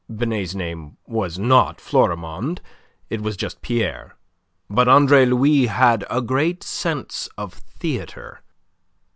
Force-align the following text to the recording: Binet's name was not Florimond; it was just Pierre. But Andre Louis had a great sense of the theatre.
Binet's 0.09 0.55
name 0.55 0.97
was 1.05 1.37
not 1.37 1.79
Florimond; 1.79 2.59
it 3.11 3.21
was 3.21 3.37
just 3.37 3.61
Pierre. 3.61 4.15
But 4.67 4.87
Andre 4.87 5.27
Louis 5.27 5.67
had 5.67 6.05
a 6.09 6.23
great 6.23 6.63
sense 6.63 7.29
of 7.37 7.53
the 7.53 7.61
theatre. 7.77 8.41